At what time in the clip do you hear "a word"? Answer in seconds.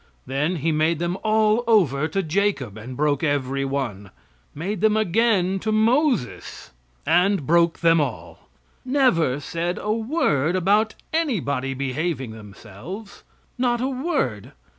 9.79-10.55, 13.79-14.53